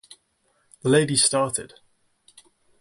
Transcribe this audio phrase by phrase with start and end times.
[0.81, 1.75] The lady started.